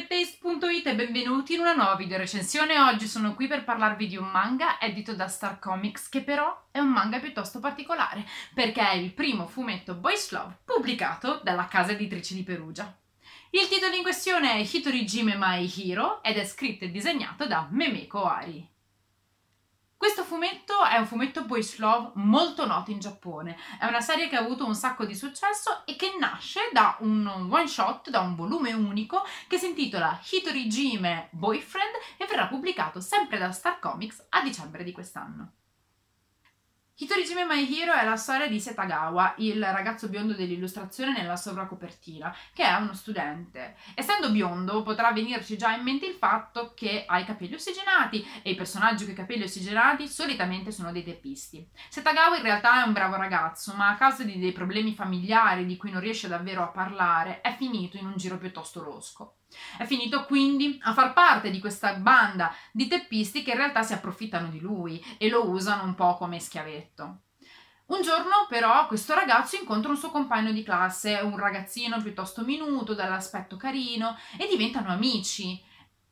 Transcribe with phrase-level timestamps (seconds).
[0.00, 2.78] GameTaste.it e benvenuti in una nuova video recensione.
[2.78, 6.78] Oggi sono qui per parlarvi di un manga edito da Star Comics che però è
[6.78, 8.24] un manga piuttosto particolare
[8.54, 12.96] perché è il primo fumetto Boys Love pubblicato dalla casa editrice di Perugia.
[13.50, 18.24] Il titolo in questione è Hitorigime Mai Hiro ed è scritto e disegnato da Memeko
[18.24, 18.66] Ari.
[20.00, 23.54] Questo fumetto è un fumetto boys love molto noto in Giappone.
[23.78, 27.26] È una serie che ha avuto un sacco di successo e che nasce da un
[27.26, 33.36] one shot, da un volume unico che si intitola Hitorigime Boyfriend e verrà pubblicato sempre
[33.36, 35.59] da Star Comics a dicembre di quest'anno.
[37.02, 42.62] Hitorigime My Hero è la storia di Setagawa, il ragazzo biondo dell'illustrazione nella sovracopertina, che
[42.62, 43.76] è uno studente.
[43.94, 48.50] Essendo biondo potrà venirci già in mente il fatto che ha i capelli ossigenati e
[48.50, 51.66] i personaggi con i capelli ossigenati solitamente sono dei teppisti.
[51.88, 55.78] Setagawa in realtà è un bravo ragazzo, ma a causa di dei problemi familiari di
[55.78, 59.39] cui non riesce davvero a parlare, è finito in un giro piuttosto losco.
[59.78, 63.92] È finito quindi a far parte di questa banda di teppisti che in realtà si
[63.92, 67.22] approfittano di lui e lo usano un po' come schiavetto.
[67.86, 72.94] Un giorno però questo ragazzo incontra un suo compagno di classe, un ragazzino piuttosto minuto,
[72.94, 75.60] dall'aspetto carino, e diventano amici.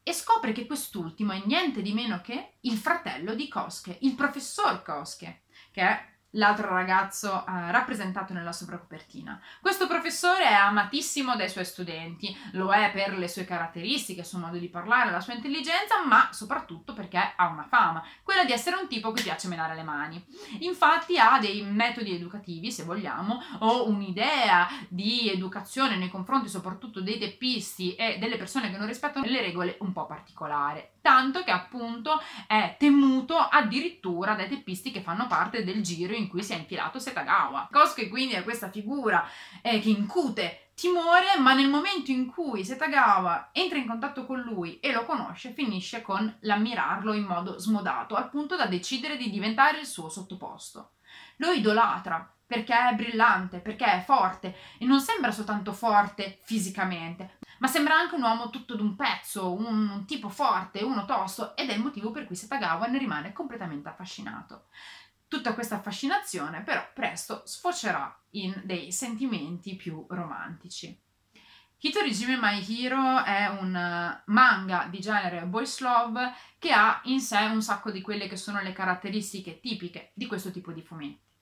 [0.00, 4.82] E scopre che quest'ultimo è niente di meno che il fratello di Kosuke, il professor
[4.82, 9.40] Kosuke, che è l'altro ragazzo eh, rappresentato nella sovracopertina.
[9.60, 14.38] Questo professore è amatissimo dai suoi studenti, lo è per le sue caratteristiche, il suo
[14.38, 18.76] modo di parlare, la sua intelligenza, ma soprattutto perché ha una fama, quella di essere
[18.76, 20.24] un tipo che piace menare le mani.
[20.60, 27.18] Infatti ha dei metodi educativi, se vogliamo, o un'idea di educazione nei confronti soprattutto dei
[27.18, 32.18] teppisti e delle persone che non rispettano le regole un po' particolare tanto che appunto
[32.46, 36.98] è temuto addirittura dai teppisti che fanno parte del giro in cui si è infilato
[36.98, 37.68] Setagawa.
[37.70, 39.22] Kosuke quindi è questa figura
[39.60, 44.80] eh, che incute timore, ma nel momento in cui Setagawa entra in contatto con lui
[44.80, 49.80] e lo conosce, finisce con l'ammirarlo in modo smodato, al punto da decidere di diventare
[49.80, 50.92] il suo sottoposto.
[51.36, 57.70] Lo idolatra perché è brillante, perché è forte e non sembra soltanto forte fisicamente, ma
[57.70, 61.72] sembra anche un uomo tutto d'un pezzo, un, un tipo forte, uno tosto ed è
[61.72, 64.66] il motivo per cui Setagawa ne rimane completamente affascinato.
[65.28, 70.94] Tutta questa affascinazione però presto sfocerà in dei sentimenti più romantici.
[71.78, 77.62] Hitorigime My Hero è un manga di genere boys love che ha in sé un
[77.62, 81.33] sacco di quelle che sono le caratteristiche tipiche di questo tipo di fumetti.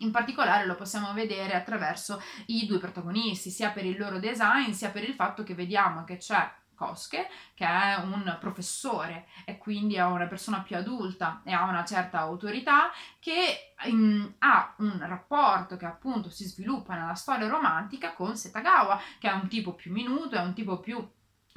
[0.00, 4.90] In particolare lo possiamo vedere attraverso i due protagonisti, sia per il loro design, sia
[4.90, 10.04] per il fatto che vediamo che c'è Kosuke, che è un professore e quindi è
[10.04, 15.86] una persona più adulta e ha una certa autorità, che in, ha un rapporto che
[15.86, 20.40] appunto si sviluppa nella storia romantica con Setagawa, che è un tipo più minuto, è
[20.40, 21.04] un tipo più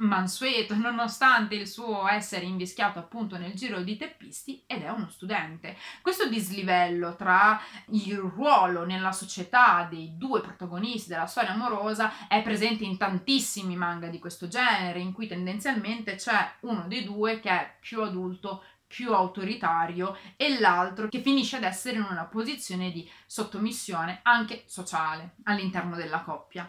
[0.00, 5.76] mansueto nonostante il suo essere invischiato appunto nel giro di teppisti ed è uno studente.
[6.02, 12.84] Questo dislivello tra il ruolo nella società dei due protagonisti della storia amorosa è presente
[12.84, 17.76] in tantissimi manga di questo genere in cui tendenzialmente c'è uno dei due che è
[17.80, 24.18] più adulto più autoritario e l'altro che finisce ad essere in una posizione di sottomissione
[24.24, 26.68] anche sociale all'interno della coppia.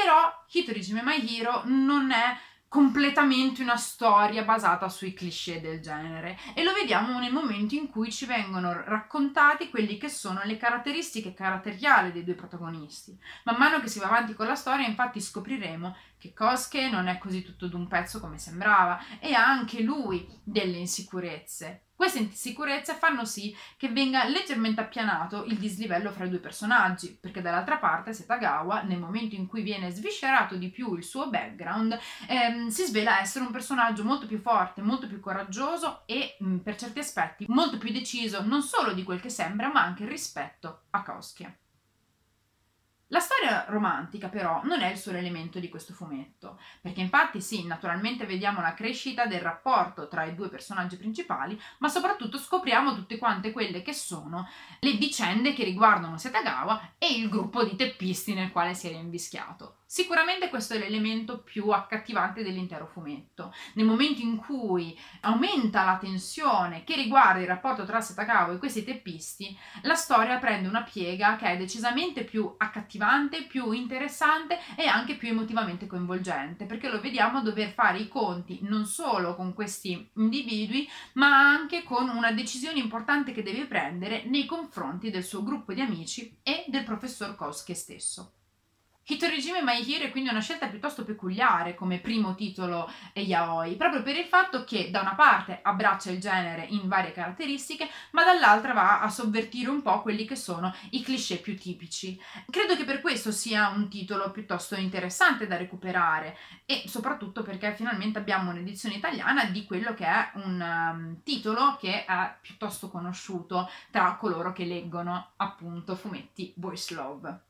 [0.00, 2.38] Però Hitorigime My Hero non è
[2.68, 8.12] completamente una storia basata sui cliché del genere e lo vediamo nel momento in cui
[8.12, 13.18] ci vengono raccontati quelli che sono le caratteristiche caratteriali dei due protagonisti.
[13.42, 17.18] Man mano che si va avanti con la storia infatti scopriremo che Kosuke non è
[17.18, 23.24] così tutto d'un pezzo come sembrava e ha anche lui delle insicurezze queste insicurezze fanno
[23.24, 28.82] sì che venga leggermente appianato il dislivello fra i due personaggi, perché dall'altra parte Setagawa,
[28.82, 31.98] nel momento in cui viene sviscerato di più il suo background,
[32.28, 36.56] ehm, si svela essere un personaggio molto più forte, molto più coraggioso e mh, mm,
[36.58, 40.82] per certi aspetti molto più deciso non solo di quel che sembra, ma anche rispetto
[40.90, 41.58] a Kosuke.
[43.10, 47.66] La storia romantica però non è il solo elemento di questo fumetto, perché infatti sì,
[47.66, 53.16] naturalmente vediamo la crescita del rapporto tra i due personaggi principali, ma soprattutto scopriamo tutte
[53.16, 54.46] quante quelle che sono
[54.80, 59.77] le vicende che riguardano Setagawa e il gruppo di teppisti nel quale si era invischiato.
[59.90, 63.54] Sicuramente questo è l'elemento più accattivante dell'intero fumetto.
[63.72, 68.84] Nel momento in cui aumenta la tensione che riguarda il rapporto tra Setagawa e questi
[68.84, 75.14] teppisti, la storia prende una piega che è decisamente più accattivante, più interessante e anche
[75.14, 80.86] più emotivamente coinvolgente, perché lo vediamo dover fare i conti non solo con questi individui,
[81.14, 85.80] ma anche con una decisione importante che deve prendere nei confronti del suo gruppo di
[85.80, 88.32] amici e del professor Kosuke stesso.
[89.10, 94.14] Hitorijime My Hero è quindi una scelta piuttosto peculiare come primo titolo yaoi, proprio per
[94.14, 99.00] il fatto che da una parte abbraccia il genere in varie caratteristiche, ma dall'altra va
[99.00, 102.20] a sovvertire un po' quelli che sono i cliché più tipici.
[102.50, 108.18] Credo che per questo sia un titolo piuttosto interessante da recuperare e soprattutto perché finalmente
[108.18, 114.16] abbiamo un'edizione italiana di quello che è un um, titolo che è piuttosto conosciuto tra
[114.20, 117.47] coloro che leggono appunto fumetti boys love.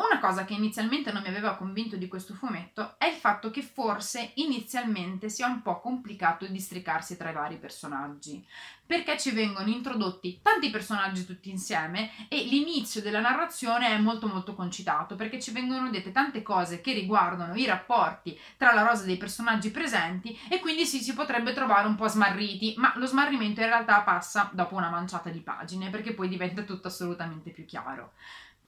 [0.00, 3.60] Una cosa che inizialmente non mi aveva convinto di questo fumetto è il fatto che
[3.60, 8.42] forse inizialmente sia un po' complicato districarsi tra i vari personaggi,
[8.86, 14.54] perché ci vengono introdotti tanti personaggi tutti insieme e l'inizio della narrazione è molto molto
[14.54, 19.18] concitato, perché ci vengono dette tante cose che riguardano i rapporti tra la rosa dei
[19.18, 23.66] personaggi presenti e quindi sì, si potrebbe trovare un po' smarriti, ma lo smarrimento in
[23.66, 28.12] realtà passa dopo una manciata di pagine, perché poi diventa tutto assolutamente più chiaro.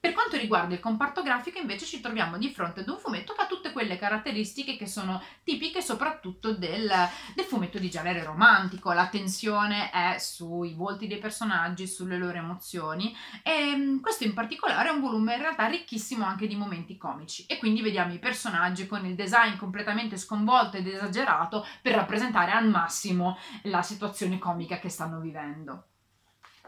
[0.03, 3.43] Per quanto riguarda il comparto grafico invece ci troviamo di fronte ad un fumetto che
[3.43, 6.91] ha tutte quelle caratteristiche che sono tipiche soprattutto del,
[7.33, 13.15] del fumetto di genere romantico, la tensione è sui volti dei personaggi, sulle loro emozioni.
[13.43, 17.45] E mm, questo in particolare è un volume in realtà ricchissimo anche di momenti comici.
[17.45, 22.67] E quindi vediamo i personaggi con il design completamente sconvolto ed esagerato per rappresentare al
[22.67, 25.92] massimo la situazione comica che stanno vivendo.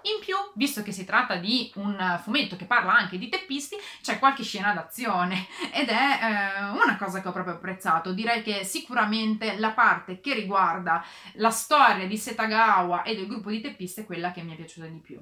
[0.05, 4.19] In più, visto che si tratta di un fumetto che parla anche di teppisti, c'è
[4.19, 8.13] qualche scena d'azione ed è eh, una cosa che ho proprio apprezzato.
[8.13, 11.03] Direi che sicuramente la parte che riguarda
[11.33, 14.85] la storia di Setagawa e del gruppo di teppisti è quella che mi è piaciuta
[14.85, 15.19] di più.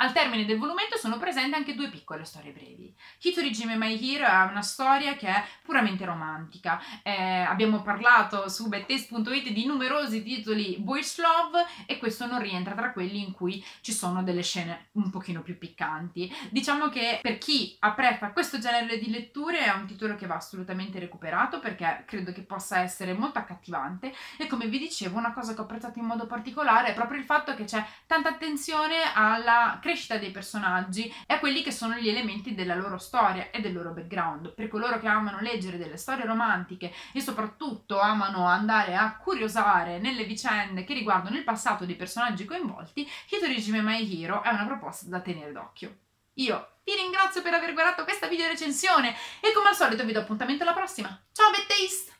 [0.00, 2.94] Al termine del volumetto sono presenti anche due piccole storie brevi.
[3.20, 6.80] Hitorigime My Hero è una storia che è puramente romantica.
[7.02, 12.92] Eh, abbiamo parlato su bettaste.it di numerosi titoli boys love e questo non rientra tra
[12.92, 16.32] quelli in cui ci sono delle scene un pochino più piccanti.
[16.50, 21.00] Diciamo che per chi apprezza questo genere di letture è un titolo che va assolutamente
[21.00, 25.60] recuperato perché credo che possa essere molto accattivante e come vi dicevo una cosa che
[25.60, 30.18] ho apprezzato in modo particolare è proprio il fatto che c'è tanta attenzione alla crescita
[30.18, 33.92] dei personaggi e a quelli che sono gli elementi della loro storia e del loro
[33.92, 34.52] background.
[34.52, 40.24] Per coloro che amano leggere delle storie romantiche e soprattutto amano andare a curiosare nelle
[40.24, 45.20] vicende che riguardano il passato dei personaggi coinvolti, Hitorigime My Hero è una proposta da
[45.20, 45.96] tenere d'occhio.
[46.34, 50.20] Io vi ringrazio per aver guardato questa video recensione e come al solito vi do
[50.20, 51.08] appuntamento alla prossima.
[51.32, 52.17] Ciao Taste!